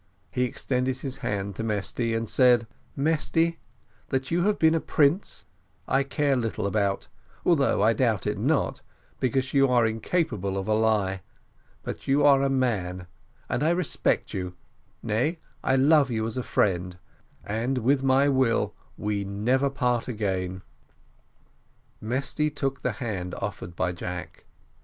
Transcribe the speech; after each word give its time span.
He 0.31 0.45
extended 0.45 0.97
his 0.97 1.19
hand 1.19 1.55
to 1.57 1.63
Mesty, 1.63 2.15
and 2.15 2.27
said: 2.27 2.65
"Mesty 2.95 3.59
that 4.09 4.31
you 4.31 4.41
have 4.45 4.57
been 4.57 4.73
a 4.73 4.79
prince, 4.79 5.45
I 5.87 6.01
care 6.01 6.35
little 6.35 6.65
about, 6.65 7.07
although 7.45 7.83
I 7.83 7.93
doubt 7.93 8.25
it 8.25 8.39
not, 8.39 8.81
because 9.19 9.53
you 9.53 9.67
are 9.67 9.85
incapable 9.85 10.57
of 10.57 10.67
a 10.67 10.73
lie; 10.73 11.21
but 11.83 12.07
you 12.07 12.23
are 12.25 12.41
a 12.41 12.49
man, 12.49 13.05
and 13.47 13.61
I 13.61 13.69
respect 13.69 14.33
you, 14.33 14.55
nay, 15.03 15.37
I 15.63 15.75
love 15.75 16.09
you 16.09 16.25
as 16.25 16.35
a 16.35 16.41
friend 16.41 16.97
and 17.43 17.77
with 17.77 18.01
my 18.01 18.27
will 18.27 18.73
we 18.97 19.23
never 19.23 19.69
part 19.69 20.07
again." 20.07 20.63
Mesty 22.01 22.49
took 22.49 22.81
the 22.81 22.93
hand 22.93 23.35
offered 23.35 23.75
by 23.75 23.91
Jack. 23.91 24.45